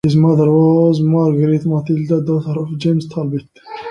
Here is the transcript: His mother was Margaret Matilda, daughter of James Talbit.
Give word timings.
His 0.03 0.15
mother 0.15 0.49
was 0.51 0.99
Margaret 0.99 1.63
Matilda, 1.67 2.21
daughter 2.25 2.59
of 2.61 2.75
James 2.79 3.05
Talbit. 3.07 3.45